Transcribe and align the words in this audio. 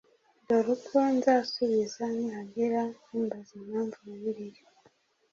Dore 0.47 0.69
Uko 0.75 0.97
Nzasubiza 1.15 2.03
Nihagira 2.15 2.81
Umbaza 3.15 3.51
Impamvu 3.59 3.99
Bibiliya 4.09 4.63